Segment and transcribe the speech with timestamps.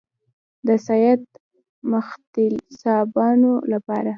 [0.67, 1.21] د سید
[1.91, 4.09] مخلصانو لپاره.